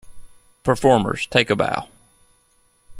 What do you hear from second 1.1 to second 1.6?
take a